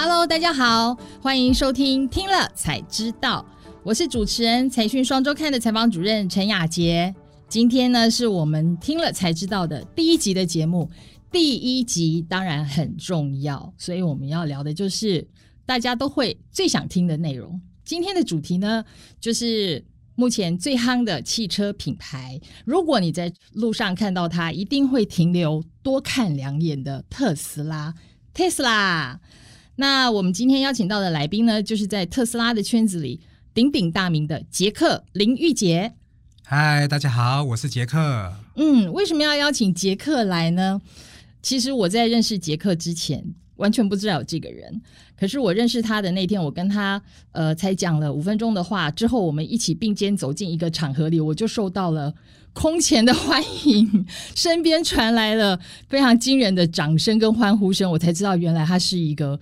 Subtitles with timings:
[0.00, 3.44] Hello，大家好，欢迎收听听了才知道，
[3.82, 7.12] 我是主持人财讯双周刊的采访主任陈雅洁。
[7.48, 10.88] 今天呢，是我们听了才知道的第一集的节目。
[11.32, 15.26] 第一集当然很重要，所以我们要聊的就是
[15.66, 17.60] 大家都会最想听的内容。
[17.84, 18.84] 今天的主题呢，
[19.20, 19.84] 就是
[20.14, 22.40] 目前最夯的汽车品牌。
[22.64, 27.92] 如果你在路上看到它，一定会停留多看两眼的特斯拉。
[28.32, 29.18] 特斯拉。
[29.80, 33.20] 那我们今天邀请到的来宾呢，就是在特斯拉的圈子里
[33.54, 35.92] 鼎鼎大名的杰克林玉杰。
[36.42, 38.32] 嗨，大家好，我是杰克。
[38.56, 40.80] 嗯，为什么要邀请杰克来呢？
[41.40, 44.82] 其实我在认识杰克之前，完全不知道有这个人。
[45.16, 52.12] 可是我认识他的那天，我跟他呃才讲了五分钟的话之后，我们一起并肩走进一个场合里，我就受到了
[52.52, 54.04] 空前的欢迎，
[54.34, 59.38] 身边传来了非常惊人的掌声跟欢呼声，我才知道原来他是一个。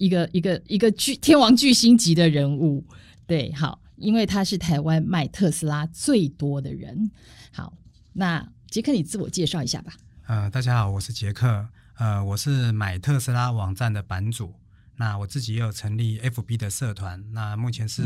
[0.00, 2.82] 一个一个一个巨天王巨星级的人物，
[3.26, 7.10] 对，好，因为他是台湾卖特斯拉最多的人。
[7.52, 7.74] 好，
[8.14, 9.92] 那杰克，你自我介绍一下吧。
[10.26, 14.54] 呃，大家好，我是杰克，呃，我是买特斯拉网站的版主。
[14.96, 18.02] 那我自己也有成立 FB 的社团，那目前是、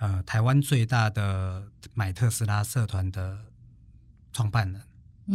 [0.00, 3.38] 嗯、呃台湾最大的买特斯拉社团的
[4.32, 4.82] 创办人。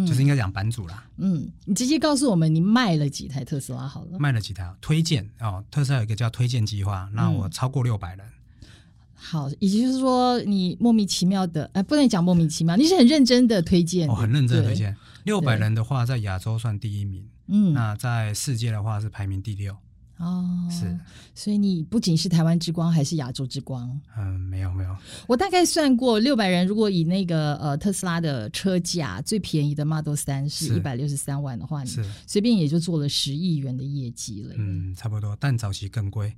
[0.06, 1.08] 就是应该讲版主啦。
[1.18, 4.18] 嗯，你直接告诉我们你卖了几台特斯拉好了。
[4.20, 4.74] 卖了几台？
[4.82, 8.26] 推荐哦，特斯拉有一个叫推荐计划，那我超过六百人、
[8.64, 8.68] 嗯。
[9.14, 14.10] 好，也就是说你莫名其妙的，哎，不能讲莫名其妙，你是很认真的推荐。
[14.10, 14.96] 哦，很认真的推荐。
[15.24, 17.28] 六百人的话，在亚洲算第一名。
[17.48, 19.76] 嗯，那在世界的话是排名第六。
[20.18, 20.98] 哦，是，
[21.34, 24.00] 所以你不仅是台湾之光，还是亚洲之光。
[24.18, 24.96] 嗯，没有没有，
[25.28, 34.56] 我大概算过六百人，如果以那个呃特斯拉的车价最便宜的 Model 三是一百六十三万的话，是随便也就做了十亿元的业绩了。
[34.58, 36.34] 嗯，差不多，但早期更贵。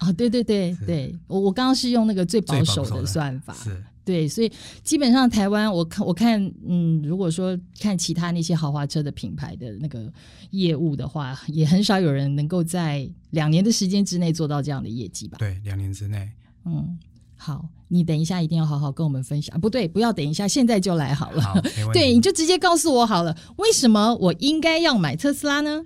[0.00, 3.54] 哦，对对对对，我我刚刚是用那个最保守的算法。
[3.54, 3.84] 是。
[4.04, 10.12] 对，所以基本上台湾，我看我看，嗯，如果说看其他那些豪华车的品牌的那个
[10.50, 15.38] 业务的话，也很少有人能够在两年的时间之内做到这样的业绩吧？
[15.38, 16.28] 对，两年之内。
[16.64, 16.98] 嗯，
[17.36, 19.60] 好，你等一下一定要好好跟我们分享。
[19.60, 21.42] 不对，不要等一下，现在就来好了。
[21.42, 21.60] 好，
[21.94, 25.84] 对，你就直接告诉我好了，为什么我应该要买特斯拉呢？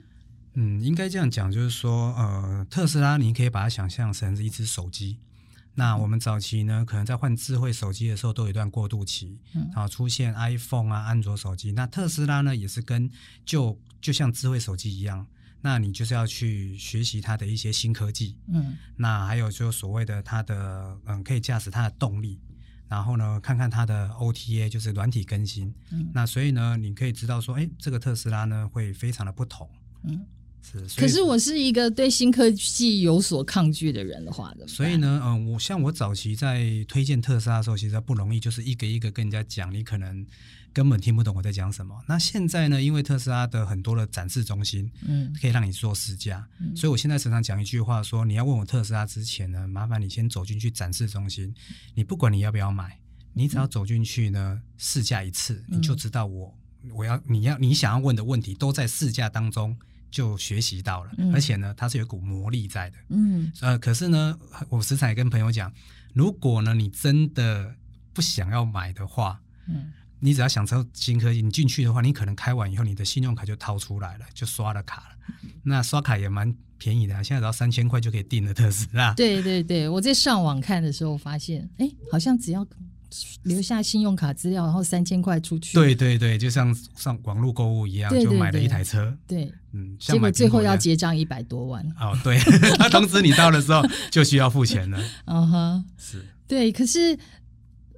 [0.54, 5.18] 嗯，应该这样讲，就是说，呃，特斯拉你可以把它想象成是一只手机。
[5.78, 11.70] 那我们早期呢，可能在换智慧手机的时候都有一段过渡期，然后出现 iPhone 啊、安卓手机。
[11.72, 13.10] 那特斯拉呢，也是跟
[13.44, 15.26] 就就像智慧手机一样，
[15.60, 18.38] 那你就是要去学习它的一些新科技。
[18.48, 22.40] 嗯，那还有就所谓的它的嗯，可以驾驶它的动力，
[22.88, 25.74] 然后呢，看看它的 OTA 就是软体更新。
[25.90, 29.68] 嗯，那所以呢，你可以知道说，哎，这个特斯拉呢会非常的不同。
[30.04, 30.24] 嗯。
[30.72, 40.26] 是，可是我是一个对新科技有所抗拒的人的话的，所以呢，嗯，我像我早期在推荐特斯拉的时候，其实不容易，就是一个一个跟人家讲，你可能
[40.72, 41.96] 根本听不懂我在讲什么。
[42.06, 51.54] 那现在呢，因为特斯拉的很多的展示中心，嗯，可以让你做试驾，嗯，所以我现在时常讲一句话说，说你要问我特斯拉之前呢，麻烦你先走进去展示中心，
[51.94, 52.98] 你不管你要不要买，
[53.34, 56.54] 你只要走进去呢，试驾一次，你就知道我
[56.92, 59.76] 我要你要你想要问的问题都在试驾当中。
[60.16, 62.96] 就学习到了，嗯、而且呢，它是有一股魔力在的。
[63.10, 64.38] 嗯，呃，可是呢，
[64.70, 65.70] 我时常也跟朋友讲，
[66.14, 67.74] 如果呢，你真的
[68.14, 69.38] 不想要买的话，
[69.68, 75.16] 嗯，你只要想抽新科技，你进去的话，你可能开完以后，你的信用卡就掏出来了，就刷了卡了。
[75.42, 79.12] 嗯、那刷卡也蛮便宜的，啊现在只要三千块就可以订了特斯拉。
[79.12, 82.66] 对对对，我在上网看的时候发现，哎，好像只要。
[83.44, 85.74] 留下信用卡资料，然后三千块出去。
[85.74, 89.16] 对对对，就像上网络购物一样，对对对，就买了一台车。
[89.26, 91.84] 对，嗯，结果最后要结账一百多万。
[92.00, 92.38] 哦，对，
[92.78, 95.02] 他通知你到的时候 就需要付钱了。
[95.26, 96.24] 嗯哼，是。
[96.48, 97.18] 对，可是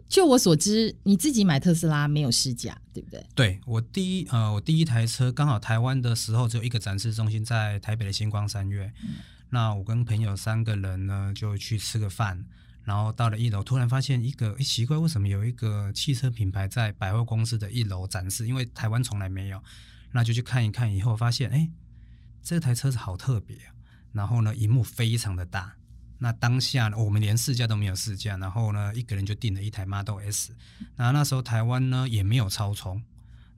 [0.09, 3.27] 就我所知，你自己买特斯拉没有试驾，对不对？
[3.35, 9.17] 对，我第一呃，我第一台车刚好台湾的时候只有一个展示中心在台北的星光三月，嗯，
[9.51, 12.45] 那我跟朋友三个人呢就去吃个饭。
[12.89, 18.47] 然后到了一楼，突然发现一个，诶，奇怪，为什么有一个汽车品牌在百货公司的一楼展示？
[18.47, 19.63] 因为台湾从来没有，
[20.13, 20.91] 那就去看一看。
[20.91, 21.71] 以后发现，诶，
[22.43, 23.59] 这台车子好特别。
[24.13, 25.77] 然后呢，荧幕非常的大。
[26.17, 30.57] 那当下我们连试驾都没有试驾，然后呢，一个人就订了一台 Model S。
[30.97, 33.03] 那那时候台湾呢也没有超充，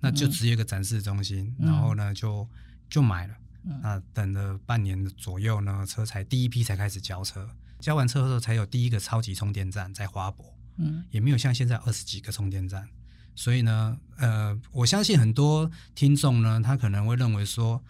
[0.01, 1.55] 那就只有一个展示中心。
[1.57, 2.49] 然后呢，就
[2.89, 3.35] 就买了。
[3.81, 7.49] 那等了半年左右呢，车才第一批才开始交车。
[7.81, 12.89] 交完车后才有第一个超级充电站在花博，嗯，也没有像现在二十几个充电站，
[13.35, 17.83] 所以呢，呃，我相信很多听众呢，他可能会认为说，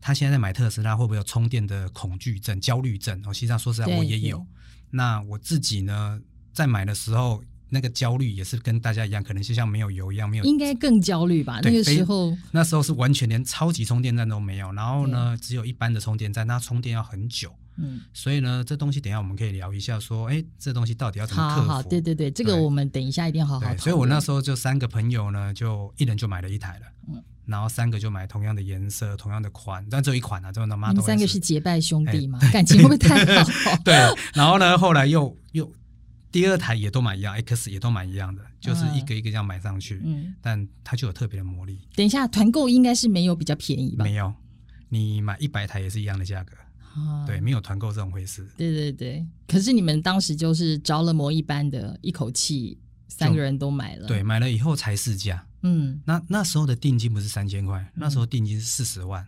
[0.00, 3.22] 他现在在买特斯拉会不会有充电的恐惧症、焦虑症？
[3.24, 4.46] 哦，实际上说实在，我也有。
[4.90, 6.20] 那我自己呢，
[6.52, 11.60] 在买的时候，那个焦虑也是跟大家一样，可能就像没有油一样，没有应该更焦虑吧？
[11.62, 17.52] 那个时候，那时候是完全连超级充电站都没有，然后呢，只有一般的充电站，那充电要很久。
[17.78, 21.68] 嗯，所以呢，这东西等一下我们可以聊一下，说，哎，这东西到底要怎么克服？
[21.68, 23.76] 好，好，对对对，这个我们等一下一定要好好。
[23.76, 26.86] 所以我那时候就三个朋友呢，就一人就买了一台了。
[27.08, 27.22] 嗯。
[27.44, 30.88] 然后三个就买同样的颜色、同样的款，但只有一款啊，这种的妈。
[30.88, 32.40] 你们三个是结拜兄弟吗？
[32.50, 33.76] 感情会不会太好？
[33.84, 33.94] 对。
[34.32, 35.70] 然后呢，后来又又
[36.36, 40.02] 第二台也都买一样，X 也都买一样的，就是一个一个这样买上去。
[40.04, 40.34] 嗯。
[40.42, 41.80] 但它就有特别的魔力。
[41.94, 44.04] 等一下，团购应该是没有比较便宜吧？
[44.04, 44.34] 没有，
[44.90, 46.52] 你买一百台也是一样的价格。
[47.26, 48.46] 对，没有团购这种回事。
[48.56, 49.26] 对对对。
[49.48, 52.78] 可是你们当时就是着了魔一般的，一口气
[53.08, 54.06] 三个人都买了。
[54.06, 55.46] 对，买了以后才试驾。
[55.62, 59.26] 嗯，那那时候的定金不是三千块，嗯、那时候定金是四十万。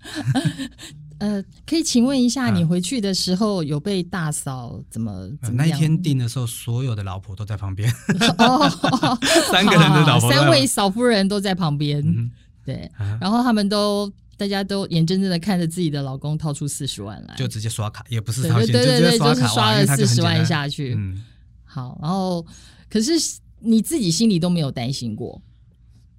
[1.20, 5.54] 呃，可以请问一下，你回去的时候有被大嫂怎么怎？
[5.54, 7.92] 那一天订的时候，所有的老婆都在旁边。
[8.38, 8.66] 哦，
[9.52, 12.00] 三个人的老婆三位嫂夫人都在旁边。
[12.00, 12.30] 嗯、
[12.64, 20.94] 对，然后他们都大家都眼睁睁的看着自己的老公掏出四十万来，就直接刷卡，也不是掏钱，对对对对，就是刷了四十万下去。
[20.96, 21.22] 嗯，
[21.66, 22.46] 好，然后
[22.88, 23.12] 可是
[23.58, 25.42] 你自己心里都没有担心过。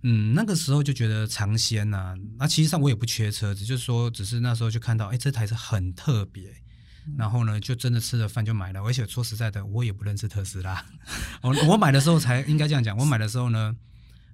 [0.04, 6.50] 嗯，那个时候就觉得尝鲜呐，那其实上我也不缺车子，就是说，只是那时候就看到，哎，这台车很特别，
[7.18, 8.82] 然后呢，就真的吃了饭就买了。
[8.82, 10.84] 而且说实在的，我也不认识特斯拉，
[11.44, 13.76] 我我买的时候才应该这样讲，我买的时候呢，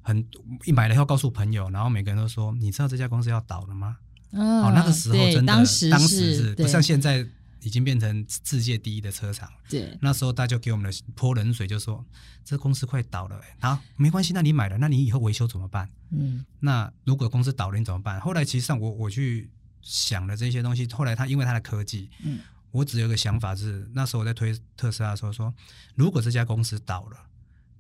[0.02, 0.26] 很
[0.66, 3.98] 一买了要告诉朋友，然后每个人都说，你知道这家公司要倒了吗？
[4.32, 7.28] 哦，那个时候真的，当时，当时是不像现在。
[7.68, 9.52] 已经变成世界第一的车厂。
[9.68, 12.04] 对，那时候大家就给我们的泼冷水，就说
[12.46, 13.56] 这公司快倒了，欸。
[13.60, 15.90] 好，没关系，那你买了，那你以后维修怎么办？
[16.12, 18.22] 嗯，那如果公司倒了，你怎么办？
[18.22, 22.40] 后来其实上我我去想了这些东西，后来他因为他的科技，嗯，
[22.72, 25.54] 我只有一个想法是，那时候我在推特斯拉的时候说，
[25.96, 27.18] 如果这家公司倒了，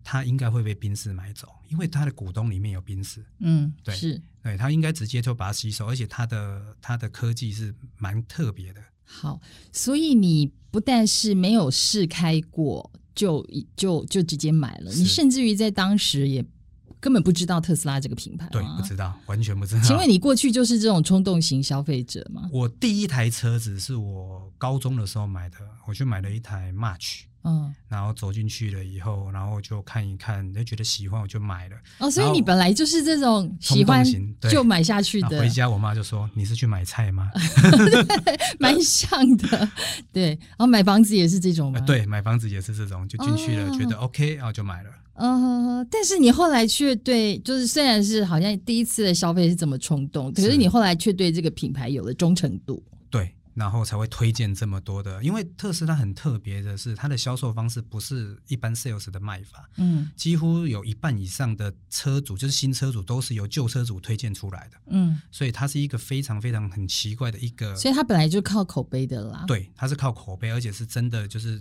[0.03, 3.25] 他应该会被宾士买走，因为他的股东里面有宾士。
[3.39, 8.81] 嗯，对，是，对他应该直接就把它吸收，而且他的他的科技是蛮特别的。
[9.09, 9.39] 好，
[9.71, 13.43] 所以你不但是没有试开过，就
[13.75, 16.45] 就就直接买了，你甚至于在当时也
[16.99, 19.81] 根本不知道特斯拉这个品牌，对，不知道，完全不知道。
[19.87, 22.49] 请问你过去就是这种冲动型消费者吗？
[22.51, 25.55] 我第一台车子是我高中的时候买的，
[25.87, 27.21] 我去买了一台 March。
[27.47, 31.75] 嗯，然后走进去了以后，然后就看一看，就觉得喜欢，我就买了。
[31.99, 34.05] 哦，所以你本来就是这种喜欢
[34.49, 35.39] 就买下去的。
[35.39, 37.31] 回家我妈就说：“你是去买菜吗？”
[38.59, 39.69] 蛮像的，
[40.11, 40.29] 对。
[40.29, 41.79] 然后买房子也是这种吗？
[41.79, 44.89] 对，买房子也是这种，就进去了，觉得 OK，然后就买了。
[45.19, 52.83] 嗯，但是你后来却对，就是虽然是好像第一次的消费是这么冲动，可是你后来却对这个品牌有了忠诚度。
[53.09, 53.33] 对。
[53.57, 71.59] 然后才会推荐这么多的，因为特斯拉很特别的是，它的销售方式不是一般 sales 的卖法，嗯，几乎有一半以上的车主就是新车主都是由旧车主推荐出来的，嗯，所以它是一个非常非常很奇怪的一个，所以它本来就靠口碑的啦，对，它是靠口碑，而且是真的就是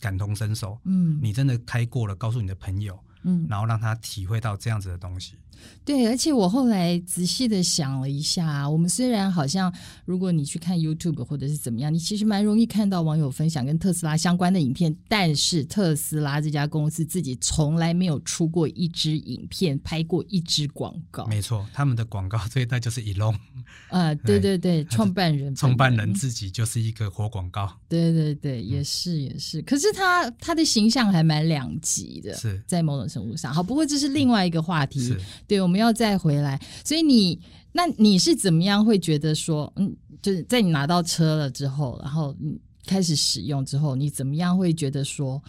[0.00, 5.36] 感同身受，嗯，你真的开过了，告诉你的朋友，嗯，然后让他体会到这样子的东西。
[5.84, 9.72] 对，而且我后来仔细的想了一下，我们虽然好像，
[10.04, 21.26] 如果你去看 YouTube 或者是怎么样，你其实蛮容易看到网友分享跟特斯拉相关的影片，但是特斯拉这家公司自己从来没有出过一支影片，拍过一支广告。
[21.26, 23.34] 没错，他们的广告最大就是 Elon。
[23.90, 27.68] 啊，对对对，创办人，创办人自己就是一个活广告。
[27.88, 33.52] 对对对，也是也是，可是他他的形象还蛮两极的，是在某种程度上。
[33.52, 35.12] 好，不过这是另外一个话题。
[35.52, 35.58] 是。
[35.58, 36.60] 对，我们要再回来。
[36.84, 37.40] 所以你，
[37.72, 45.42] 那你是怎么样会觉得说，嗯，就是在你拿到车了之后，然后你开始使用之后，你怎么样会觉得说，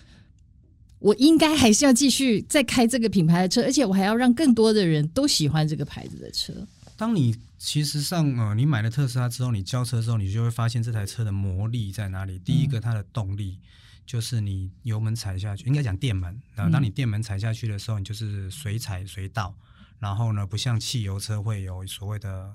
[0.99, 6.53] 我应该还是要继续再开这个品牌的车，而且我还要让更多的人都喜欢这个牌子的车。
[6.95, 12.37] 当你其实上，呃，你买了特斯拉之后，你交车之后，你就会发现这台车的魔力在哪里。
[12.39, 13.57] 第一个，它的动力。
[13.61, 13.67] 嗯
[14.05, 16.37] 就是你油门踩下去，应该讲电门。
[16.55, 19.55] 然后当你电门踩下去的时候，你就是随踩随到。
[20.03, 22.53] 然后呢，不像汽油车会有所谓的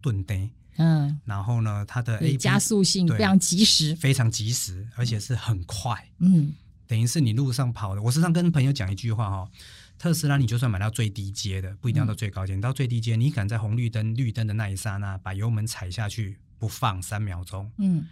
[0.00, 0.50] 顿灯。
[0.78, 1.20] 嗯。
[1.24, 6.10] 然后呢，它的 A 加速性非常及时，非常及时，而且是很快。
[6.18, 6.52] 嗯。
[6.88, 8.02] 等于是你路上跑的。
[8.02, 9.48] 我时常跟朋友讲一句话哈：
[9.96, 12.56] 特斯拉，你就算买到最低阶的，不一定要到最高阶。
[12.56, 18.04] 你到最低阶，你敢在红绿灯绿灯的那一刹那把油门踩下去不放三秒钟，嗯，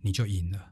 [0.00, 0.69] 你就赢了。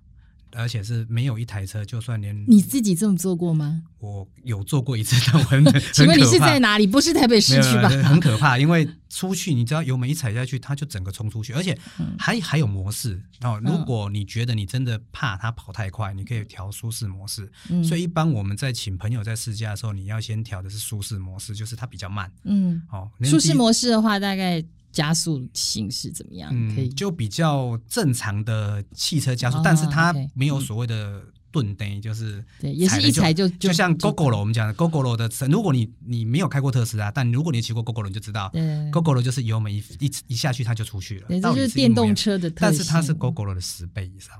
[0.53, 3.83] 而且是没有一台车，就算连你自己这么做过吗？
[3.99, 5.83] 我有做过一次， 但我很很。
[5.93, 6.87] 请问你是在哪里？
[6.87, 7.89] 不是台北市区吧？
[7.89, 11.77] 很可怕，因为出去，你知道油门一踩下去，它就整个冲出去，而且
[12.19, 13.61] 还、嗯、还有模式哦。
[13.65, 17.51] 如果你觉得你真的怕它跑太快，你可以调舒适模式。
[17.71, 22.31] 嗯、所以一般我们在请朋友在试驾的时候，你要先调的是舒适模式，就是它比较慢。
[22.45, 24.65] 嗯，哦，舒适模式的话，大概。
[24.91, 26.51] 加速形式怎么样？
[26.53, 26.89] 嗯，可以？
[26.89, 38.51] 就比较正常的汽车加速，哦、但是它没有所谓的顿蹬，就是对，也是一踩就就像 Gogoro 我们讲的 Gogoro 的车，如果你你没有开过特斯拉，但如果你骑过 Gogoro 你就知道
[38.93, 44.35] ，Gogoro 就是油门一一一下去它就出去了，这就是电动车的特性，但是它是 Gogoro 的十倍以上，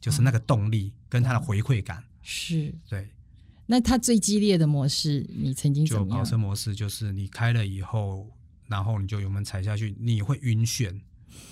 [0.00, 2.74] 就是那个动力跟它的回馈感、嗯、是。
[2.88, 3.08] 对。
[3.66, 8.28] 那它最激烈的模式，你曾经就跑车模式，就是你开了以后。
[8.66, 11.00] 然后你就油门踩下去，你会晕眩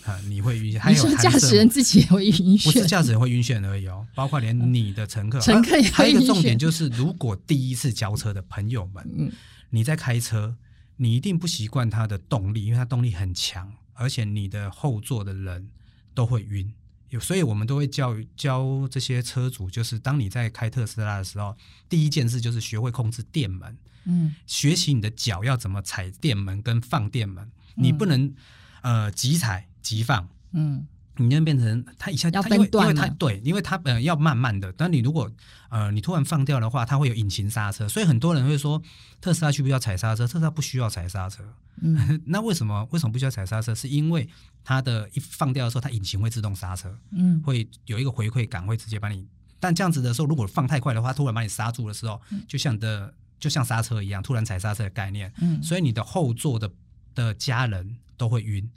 [0.05, 0.19] 啊！
[0.29, 0.79] 你会晕眩。
[0.81, 5.39] 还有驾驶人自己也会晕眩，不是驾驶人会晕眩而已哦，包括连你的乘客。
[5.43, 5.93] 乘客也会晕眩。
[5.93, 9.33] 还有一个重点就是，如果第一次交车的朋友们，嗯，
[9.71, 10.57] 你在开车，
[10.97, 15.69] 你一定不习惯它的动力，因为它动力很强，而且你的后座的人
[16.15, 16.73] 都会晕。
[17.11, 21.55] 有，所以我们都会教教这些车主，就是当你在开特斯拉的时候，
[21.89, 23.77] 第一件事就是学会控制电门。
[24.05, 27.45] 嗯，学习你的脚要怎么踩电门跟放电门，
[27.77, 28.35] 嗯、你不能
[28.83, 35.31] 呃急踩急放，嗯，你那变成它一下它因为因为它对，因为它呃要慢慢的，但你如果
[35.69, 38.83] 呃你突然放掉的话，它会有引擎刹车，所以很多人会说
[39.21, 40.27] 特斯拉需不需要踩刹车？
[40.27, 41.45] 特斯拉不需要踩刹车，
[41.81, 43.75] 嗯， 那为什么为什么不需要踩刹车？
[43.75, 44.29] 是因为
[44.65, 49.27] 它的一放掉的时候，它引擎会自动刹车，嗯，会有一个回馈感，会直接把你，
[49.61, 53.13] 但这样子的时候，如果放太快的话，突然把你刹住的时候，就像你的。
[53.43, 56.71] 就像刹车一样，突然踩刹车的概念，嗯，所以你的后座的
[57.13, 58.71] 的家人都会晕，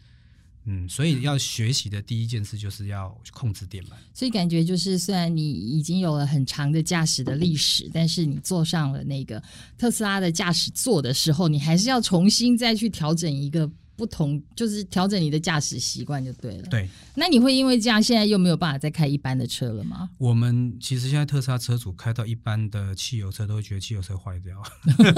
[0.63, 3.93] 嗯，所以要学习的第一件事就是要控制电门。
[4.12, 9.39] 所以感觉就是，虽然你已经有了很长的驾驶的历史，但是你坐上了那个
[9.77, 13.69] 特斯拉的驾驶座的时候，你还是要重新再去调整一个。
[13.95, 16.63] 不同就是调整你的驾驶习惯就对了。
[16.63, 20.09] 对，那你会因为这样，现在又没有办法再开一般的车了吗？
[20.17, 24.61] 我们其实现在特斯拉车主开到一般的汽油车，都会觉得汽油车坏掉，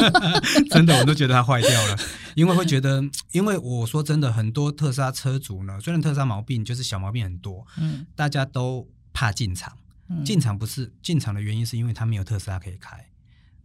[0.69, 1.97] 真的，我都觉得它坏掉了，
[2.35, 9.75] 因为会觉得，因为我说真的，很多特斯拉车主呢，虽然特斯拉毛病就是小毛病很多，嗯，大家都怕进厂，
[10.23, 13.03] 进厂不是进厂的原因，是因为他没有特斯拉可以开。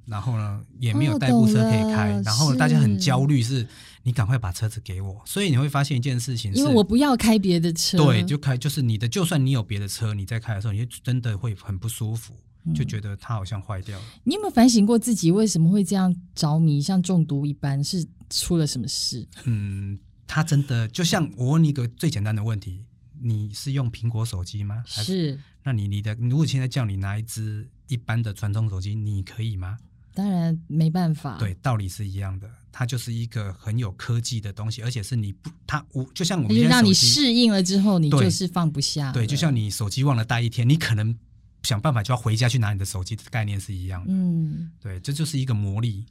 [0.04, 3.64] 然后呢，也没有代步车可以开，哦、然后大家很焦虑，是
[4.02, 5.22] 你赶快把车子给我。
[5.24, 12.34] 所以你会发现一件事情是，因为我不要开别的车，对，就开就是你的，就算你有别的车，你在开的时候，你就真的会很不舒服，
[12.74, 14.04] 就觉得它好像坏掉了。
[14.16, 17.82] 嗯、你有没有反省过自己为什么会这样着迷，像中毒一般？
[17.82, 19.26] 是出了什么事？
[19.44, 22.84] 嗯，它真的就像我问你一个最简单的问题：
[23.20, 24.82] 你是用苹果手机吗？
[24.86, 25.38] 是。
[25.64, 29.78] 那你你的，如果现在叫你拿一支一般的传统手机，你可以吗？
[30.14, 32.50] 当然没办法，对，道理是一样的。
[32.72, 39.12] 它就是一个很有科技的东西，而且是你不，它无就像我们让你适应了之后，你就是放不下。
[39.12, 41.14] 对，就像你手机忘了带一天，你可能
[41.62, 44.06] 想办法就要回家去拿你的手机的概念是一样的。
[44.10, 46.06] 嗯，对，这就是一个魔力。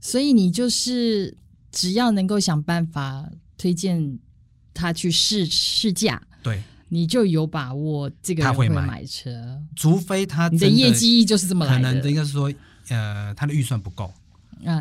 [0.00, 1.36] 所以你就是
[1.70, 4.18] 只要能够想办法推荐
[4.72, 12.52] 他去试试驾，对，你就有把握这个人会买车，除非他你的业绩就是这么来的，可能应该是说。
[12.90, 14.10] 呃，他的预算不够，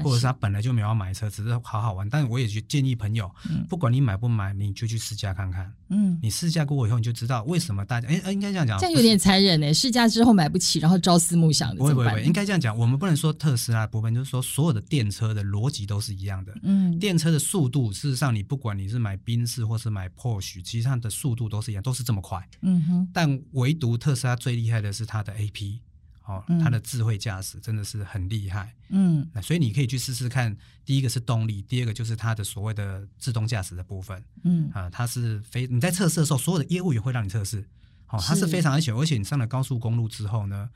[0.03, 2.10] 或者是他本来就没有要买车，只是好好玩。
[2.10, 3.29] 但是我也去建议朋友，
[3.69, 5.72] 不管你买不买，你就去试驾看看。
[5.89, 9.74] 嗯，你试驾过以后，你就知道为什么大家哎哎，应该这样讲，这样有点残忍呢。
[9.74, 12.77] 试驾之后买不起，然后朝思暮想的，不会不会不会，应该这样讲。
[12.77, 16.53] 我们不能说特斯拉的部分，就是说所有的电车的逻辑都是一样的。
[16.63, 22.46] 嗯，电车的速度，事实上你不管你是买宾士或是买 Porsche，其实它的速度都是一样，都是这么快。
[22.62, 25.79] 嗯哼，但唯独特斯拉最厉害的是它的 AP。
[26.27, 30.55] 哦，它的智慧驾驶真的是很厉害，嗯，那所以你可以去试试看。
[30.84, 34.69] 第一个是动力，第二个就是它的所谓的自动驾驶的部分，嗯。
[34.74, 37.62] 啊，它是非你在测试的时候，所有的业务员会让你测试，
[38.10, 38.46] 哦，它是。
[38.46, 40.69] 非常安全，而且你上了高速公路之后呢，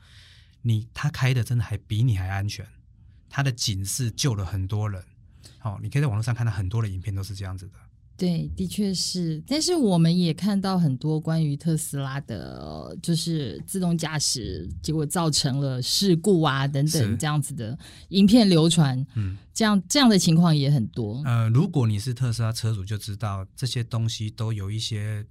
[0.62, 2.66] 你它开的真的还比你还安全，
[3.28, 5.04] 它的警示救了很多人，
[5.62, 7.74] 哦，你可以在网络上看到很多的影片都是这样子的。
[8.22, 17.76] 对，的确是，但是我们也看到很多关于特斯拉的，就是自动驾驶，结果造成了事故啊等等这样子的
[18.10, 21.20] 影片流传，嗯，这样这样的情况也很多。
[21.24, 25.26] 呃，如果你是特斯拉车主，就知道这些东西都有一些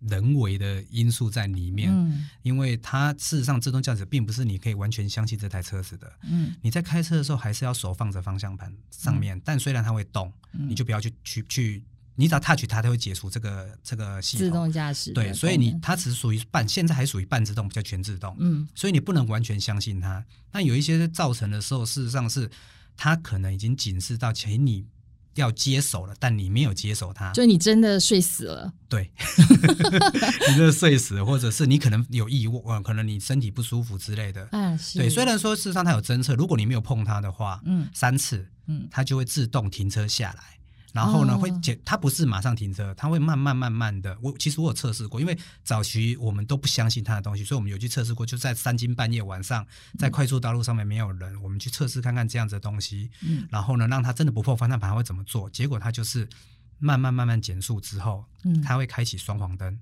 [0.00, 11.82] 人为的因素在里面，嗯，因为它事实上自动驾驶并不是你可以完全相信这台车子的，嗯，你在开车的时候还是要手放着方向盘上面，嗯，但虽然它会动，你就不要去去去。
[12.14, 14.46] 你只要 touch 它，它会解除这个这个系统。
[14.46, 15.12] 自动驾驶。
[15.12, 18.36] 对，所以你它只是属于半，现在还属于半自动，比较全自动。
[18.38, 20.24] 嗯，所以你不能完全相信它。
[20.52, 22.50] 那有一些造成的时候，事实上是
[22.96, 24.84] 它可能已经警示到，请你
[25.34, 28.70] 要接手了，但你没有接手它，就你真的睡死了。
[28.86, 29.10] 对，
[30.48, 34.46] 你真的睡死了，或者是你可能有意外，可能你身体不舒服之类的。
[34.52, 34.98] 啊，是。
[34.98, 40.58] 对，虽然说事实上它有侦测，如果你没有碰它的话，嗯，三次，嗯，它就会自动停车下来。
[40.92, 44.16] 然后呢，会减，它不是马上停车，它会慢慢慢慢的。
[44.20, 49.66] 我其实我有测试过，因为早期我们都不相信它的东西，所以我们有去测试过，就在三更半夜晚上，
[49.98, 53.10] 在快速道路上面没有人，我们去测试看看这样子的东西。
[53.22, 53.48] 嗯。
[53.50, 55.48] 然后呢，让它真的不破方向盘会怎么做？
[55.50, 56.28] 结果它就是
[56.78, 59.78] 慢慢慢慢减速之后，嗯，它会开启双黄灯，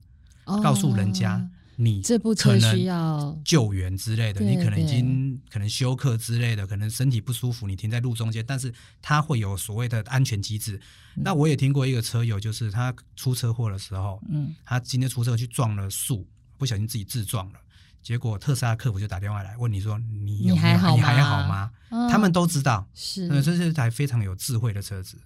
[0.62, 1.44] 告诉人家。
[1.76, 10.78] 你这部车需要救援之类的，你可能已经可能休克之类的，可能身体不舒服，你停在路中间，但是它会有所谓的安全机制。
[11.14, 16.26] 那我也听过一个车友，就是他出车祸的时候，嗯，他今天出车去撞了树，
[16.58, 17.58] 不小心自己自撞了，
[18.02, 21.70] 结果特斯拉客服就打电话来问你说你有没有，你还好吗？
[22.10, 25.18] 他们都知道，是，这是一台非常有智慧的车子。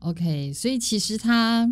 [0.00, 1.68] OK，所以其实它。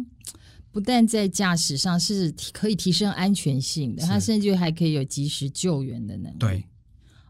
[0.73, 6.37] 不但在驾驶上是可以提升安全性的，它甚至还可以有及时救援的能力。
[6.39, 6.65] 对，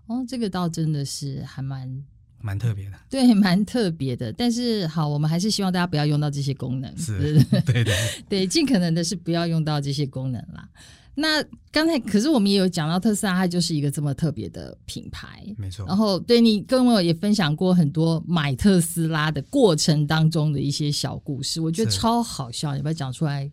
[0.06, 2.04] 哦，这个倒真的是还蛮
[2.42, 4.32] 蛮特别的，对，蛮特别的。
[4.32, 7.92] 但是好，我们还是希望大家不要用到这些功能，是，对的
[8.28, 10.68] 对，尽可能的是不要用到这些功能啦。
[11.14, 15.84] 那刚才可是我们也有讲到特斯拉，它就是一个这么特别的品牌，没错。
[15.86, 23.50] 然后对你跟我也分享过很多买特斯拉的过程当中的一些小故事，我觉得超好笑，要不要讲出来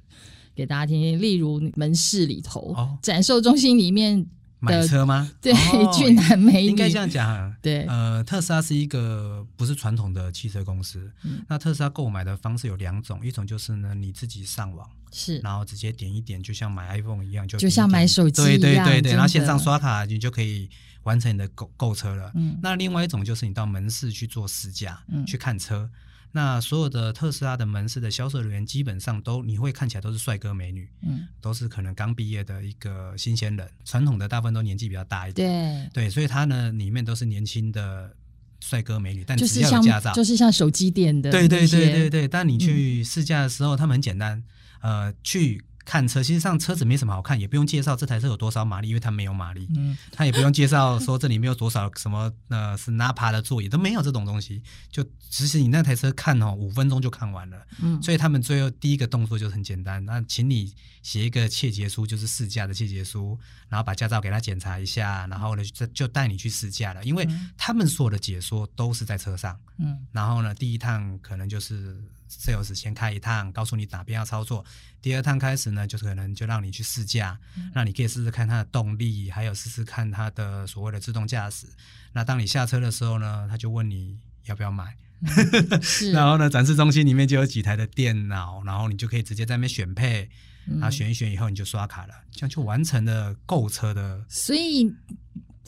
[0.55, 1.21] 给大家听听。
[1.21, 4.25] 例如门市里头，哦、展售中心里面。
[4.59, 5.29] 买车吗？
[5.41, 5.53] 对，
[5.93, 7.55] 俊男美女应该这样讲。
[7.61, 11.11] 对，呃，特斯拉是一个不是传统的汽车公司。
[11.23, 20.69] 嗯，那特斯拉购买的方式有两种，一种就是呢，你自己上网是，然后直接点一点，就像买 iPhone 一样，就就像买手机一样，对对对对，然后线上刷卡，你就可以
[21.03, 22.31] 完成你的购购车了。
[22.35, 25.89] 嗯，那另外一种就是你到门市去做试驾，嗯，去看车。
[26.37, 33.67] 那所有的特斯拉的门市的销售人员，基本上都你会看起来都是帅哥美女，嗯，都是可能刚毕业的一个新鲜人。
[33.83, 38.13] 传统的大部分都年纪比较大一点，对对，所以他呢里面都是年轻的
[38.59, 42.27] 帅哥美女，但只要有驾照，就是像手机店的，对对对对对。
[42.27, 44.43] 但你去试驾的时候，他们很简单，
[44.81, 45.63] 呃，去。
[45.87, 49.69] 看车，其实上车子没什么好看，也不用介绍这台车有多少马力，因为它没有马力。
[49.73, 57.65] 嗯，他也不用介绍说这里面有多少什么呃是 Napa 的座椅都没有这种东西，就其实你那台车看哦五分钟就看完了。
[57.81, 69.57] 嗯，所以他们最后第一个动作就是很简单，那请你写一个切结书，就是试驾的切结书，然后把驾照给他检查一下，然后呢就就带你去试驾了，因为他们所有的解说都是在车上。
[69.77, 72.03] 嗯，然后呢第一趟可能就是。
[72.29, 74.65] Sales 先开一趟，告诉你哪边要操作。
[75.01, 77.39] 第二趟开始呢，就是可能就让你去试驾，
[77.73, 81.67] 那、嗯、你可以试试看它的动力，还有试试看它的所谓的自动驾驶。
[82.13, 84.97] 那当你下车的时候呢，他就问你要不要买。
[86.13, 90.29] 然后呢，展示中心里面就有几台的电脑，然后你就可以直接在那边选配，
[90.65, 94.25] 然后选一选以后你就刷卡了，这样就完成了购车的。
[94.29, 94.93] 所以。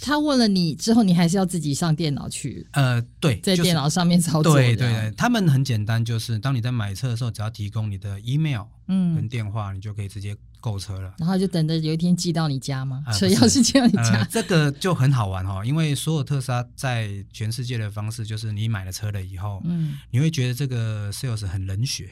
[0.01, 2.65] 他问了你之后，你还是要自己上电脑去？
[2.71, 4.55] 呃，对，在电脑上面操作。
[4.55, 11.13] 对对对，他们很简单，就是当你在买车的时候，只要提供你的 email，嗯，跟电话，你就可以直接购车了。
[11.17, 13.03] 然后就等着有一天寄到你家吗？
[13.13, 14.23] 车钥匙寄到你家？
[14.31, 22.09] 这个就很好玩哦，因为所有特斯拉在全世界的方式，就是你买了车了以后，嗯，你会觉得这个 sales 很冷血。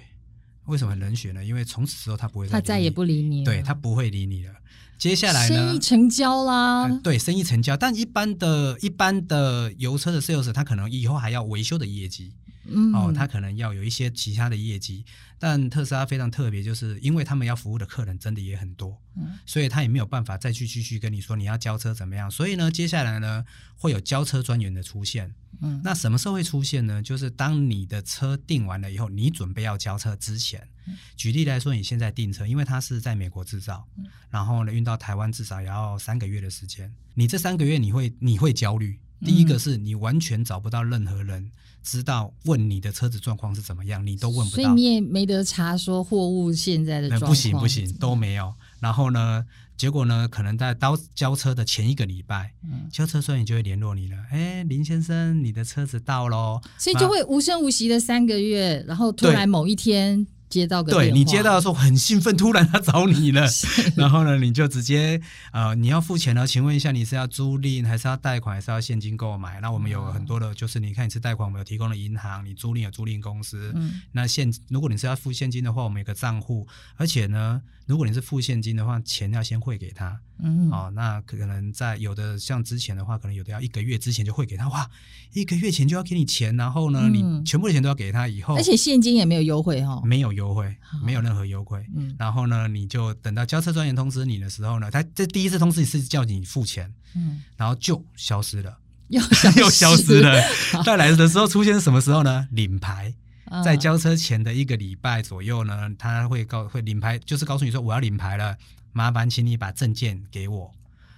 [0.66, 1.46] 为什么很冷血呢？
[1.46, 4.54] 因为从此之后他不会再，他再也不理你，对，他不会理你了。
[4.98, 5.56] 接下来呢？
[5.56, 7.78] 生意成交啦，呃，对，生意成交。
[7.78, 12.34] 但一般的、一般的油车的 sales，他可能以后还要维修的业绩，
[12.70, 15.06] 嗯，哦，他可能要有一些其他的业绩。
[15.40, 22.30] 但特斯拉非常特别，就是因为他们要服务的客人真的也很多，嗯，所以他也没有办法再去继续跟你说你要交车怎么样。
[22.32, 25.36] 所以呢，接下来呢，会有交车专员的出现。
[25.62, 27.04] 嗯，那什么时候会出现呢？
[27.04, 30.68] 就是当你的车订完了以后，你准备要交车之前。
[31.16, 33.88] 举例来说，你现在订车，因为它是在美国制造，
[34.32, 36.92] 然后呢运到台湾至少也要三个月的时间。
[37.14, 38.98] 你这三个月你会你会焦虑。
[39.26, 41.52] 第一个是你完全找不到任何人
[41.84, 47.32] 知道问你的车子状况是怎么样，你都问不到，所以你也没得查说货物现在的状况。
[47.32, 48.54] 不行不行都没有。
[48.80, 54.18] 然后呢，结果呢，可能在到交车的前一个礼拜，嗯，交车专员就会联络你了。
[54.30, 56.62] 哎，林先生，你的车子到喽。
[56.78, 60.28] 所以就会无声无息的三个月，然后突然某一天。
[60.50, 63.46] 接到个对你接到的时候很兴奋，突然他找你了，
[63.98, 69.60] 然后呢，你就直接呃，你要付钱了，请问一下你是要租赁还是要贷款还是要现金购买？
[69.60, 73.74] 那我们有很多的，就是你看你是贷款，我们有提供的银行，你租赁有租赁公司。
[73.76, 80.20] 嗯，那现如果你是要付现金的话，我们有个账户，而且呢，如果你是付现金的话，钱要先汇给他。
[80.40, 84.88] 嗯，哦，那可能在有的像之前的话，可能有的要一个月之前就汇给他，哇，
[85.34, 91.84] 一个月前就要给你钱，然后呢，嗯、你全部的钱都要给他，以后而且现金也没有优惠哈、哦，没有优惠，没有任何优惠。
[91.96, 99.60] 嗯，然后呢，你就等到交车专员通知你的时候呢，他这第一次通知你是叫你付钱，嗯，然后就消失了，又消失。
[99.62, 100.40] 又消失了。
[100.86, 102.48] 再来的时候出现什么时候呢？
[102.52, 103.16] 领牌，
[103.64, 108.58] 在交车前的一个礼拜左右呢，他会告会领牌，就是告诉你说我要领牌了。
[108.94, 110.74] 麻烦请你把证件给我，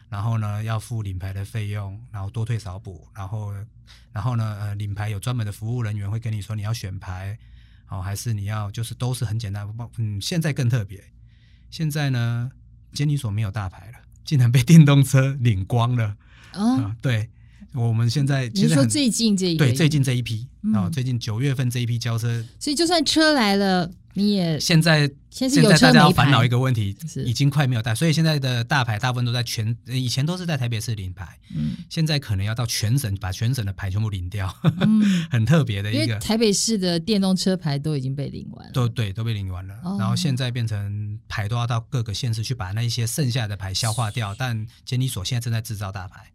[0.10, 3.54] 然后呢，要付领牌的费用，然后多退少补，然后，
[4.12, 7.38] 然后呢，呃，领牌有专门的服务人员会跟你说你要选牌，
[7.88, 9.66] 哦，还是你要就是都是很简单，
[9.98, 11.02] 嗯，现在更特别，
[11.70, 12.52] 现在呢，
[12.92, 16.18] 监理所没有大牌了，竟然被电动车领光了，
[16.54, 17.30] 哦、呃，对。
[17.74, 34.52] 我们现在你说最近这一对最近这一批啊，嗯、最近九月份这一批交车，所以就算车来了，你也现在现在大家要烦恼一个问题，已经快没有带，所以现在的大牌大部分都在全，以前都是在台北市领牌，嗯，现在可能要到全省把全省的牌全部领掉，
[34.82, 36.18] 嗯、 很特别的一个。
[36.18, 46.32] 台北市的电动车牌都已经被领完了，都对都被领完了，哦、然后现在变成牌都要到各个县市去把那一些剩下的牌消化掉，但监理所现在正在制造大牌。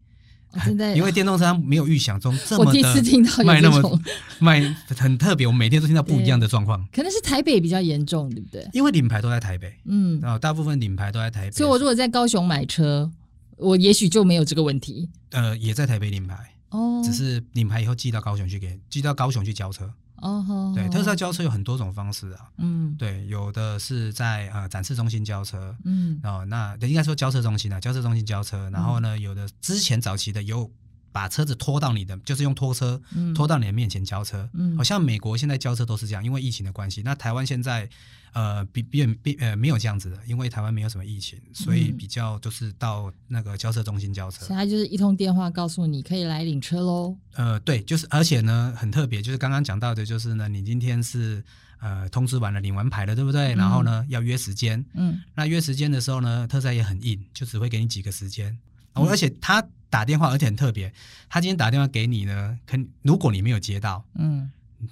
[0.65, 4.01] 现在因为电动车没有预想中这么的我第一次听到卖那么
[4.39, 4.61] 卖
[4.97, 6.87] 很特别，我每天都听到不一样的状况。
[6.93, 8.69] 可能是台北比较严重，对不对？
[8.73, 11.51] 因为领牌都在台北，嗯，然后大部分领牌都在台北。
[11.53, 13.11] 所以我如果在高雄买车，
[13.57, 15.09] 我也许就没有这个问题。
[15.31, 16.37] 呃，也在台北领牌
[16.71, 19.91] 哦，只是领牌以后寄到高雄去给，寄到高雄去交车。
[20.17, 22.49] 哦，对，特斯拉交车有很多种方式啊。
[22.59, 30.71] 嗯，对，有的是在呃展示中心交车，嗯，哦，那应该说交车中心啊，交车中心交车，然后呢，有的之前早期的有
[31.15, 33.01] 把车子拖到你的，就是用拖车
[33.37, 37.03] 拖到你的面前交车，嗯，好像美国现在交车都是这样，因为疫情的关系。
[37.03, 37.89] 那台湾现在。
[38.35, 44.45] 呃，比比比呃没有这样子的，因为台湾没有什么疫情，所以比较就是到那个交车中心交车。
[44.45, 47.17] 现在就是一通电话告诉你可以来领车喽。
[47.35, 51.45] 呃，对，就是而且呢很特别，就是刚刚讲到的，就是呢你今天是
[51.79, 53.55] 呃通知完了领完牌了，对不对？
[53.55, 58.59] 嗯、然后呢要约时间，嗯，那约时间的时候呢，特斯拉也很硬，就只会给你几个时间。
[58.95, 60.93] 嗯、而且他打电话，而且很特别，
[61.29, 64.51] 他今天打电话给你呢，肯如果你没有接到，嗯，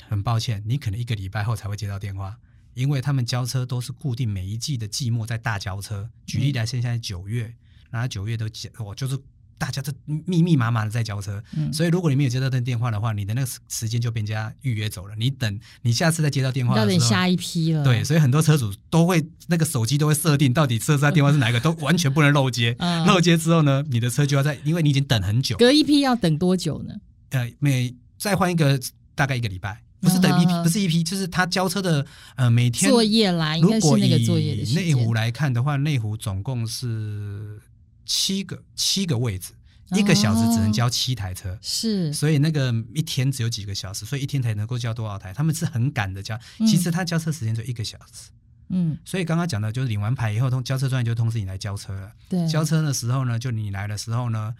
[0.09, 2.37] 很抱歉，你可能一个礼拜后才会接到电话。
[2.75, 7.55] 因为他们交车都是固定每一季的季末在大交车，举例来，现在九月，
[7.91, 8.47] 然后九月都
[8.79, 9.19] 我就是
[9.59, 15.15] 大家都密密麻麻的在交车，嗯、所以如果你没有接到这电话的话，你的那个时间就被人家预约走了。
[15.17, 17.85] 你等你下次再接到电话要等下一批了。
[17.85, 22.75] 对，所以很多车主都会那个手机都会设定到底设置在电话是哪一个，都完全不能漏接。
[22.79, 26.95] 嗯、漏接之后呢，你的车就要在，因为你已经等很久，隔一批要等多久呢？
[27.31, 28.81] 呃，每再换一个
[29.15, 29.83] 大概一个礼拜。
[30.01, 34.75] 不是等一批，不是一批，就是他交车的呃每天作业来，应该是那个作业的。
[34.75, 37.61] 内湖来看的话，内湖总共是
[38.05, 39.53] 七个七个位置，
[39.91, 45.33] 哦、一个小时只能交七台车，是，所以那个一天只有几个小时，所以一天才能够交多少台？
[45.33, 48.31] 他们是很赶的交，其实他交车时间就一个小时，
[48.69, 52.13] 嗯，所以刚刚讲的就是领完牌以后，通交车专员就通知你来交车了。
[52.29, 54.55] 对，交车的时候呢，就你来的时候呢，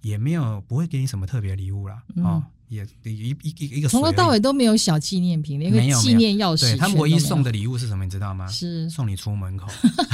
[0.00, 2.44] 也没有不会给你什么特别礼物了，嗯、哦。
[2.72, 6.60] 也一一一一个从头到尾都没有小纪念品，连个纪念钥匙。
[6.62, 8.02] 对，他们唯一送的礼物是什么？
[8.02, 8.46] 你知道吗？
[8.48, 9.66] 是送你出门口。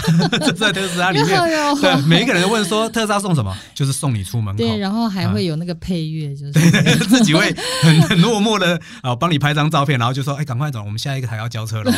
[0.59, 1.29] 在特斯拉里面，
[1.81, 4.59] 对每一个人问说特斯拉送什么，就是送你出门口。
[4.59, 6.53] 对，然后还会有那个配乐，就是
[7.07, 11.93] 自己会很很落寞的啊，帮你拍张照片，然后就说：“哎，赶快走，我们下一个台要交车了。”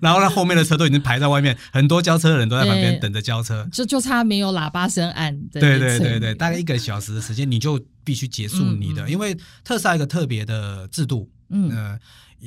[0.00, 5.38] 然后呢后面的车都已经排在外面，很多交车的人都在旁边等着交车，就就差没有喇叭声按。
[5.52, 7.78] 对对对对，大概一个小时的时间，你就。
[8.04, 11.98] 必须结束你的，嗯嗯、因为特斯拉一个特别的制度，嗯，呃，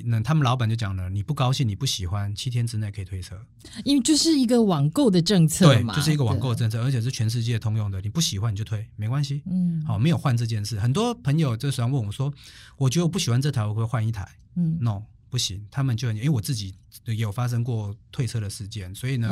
[0.06, 3.40] 那他们老板就讲了，你不高兴，你不喜欢，七天之内可以退车，
[3.84, 12.34] 因为就是一个网购的政策嘛，对，就是一个网购政策，而且是全世界通用的，你不喜欢你就退，没关系，嗯，好，没有换这件事，很多朋友就喜欢问我说，
[12.78, 15.04] 我觉得我不喜欢这台，我会换一台，嗯，no。
[15.34, 19.28] 不行，他们就因为我自己也有发生过退车的事件，所以呢，